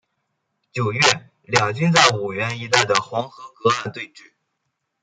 [0.71, 0.99] 九月
[1.43, 4.33] 两军在五原一带的黄河隔岸对峙。